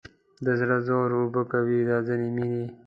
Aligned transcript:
د 0.45 0.47
زړه 0.59 0.77
زور 0.87 1.09
اوبه 1.19 1.41
کوي 1.51 1.79
دا 1.89 1.97
ځینې 2.07 2.29
مینې 2.35 2.65